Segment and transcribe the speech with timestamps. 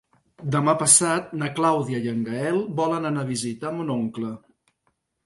[0.53, 4.33] Demà passat na Clàudia i en Gaël volen anar a visitar mon oncle.